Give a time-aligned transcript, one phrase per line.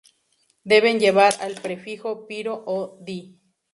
[0.71, 3.37] Deben llevar el prefijo piro- o di-.